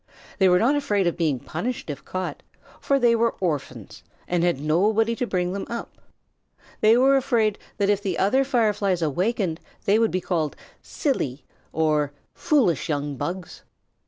[0.39, 2.41] They were not afraid of being punished if caught,
[2.79, 5.95] for they were orphans and had nobody to bring them up.
[6.79, 12.13] They were afraid that if the other Fireflies awakened they would be called "silly" or
[12.33, 13.61] "foolish young bugs."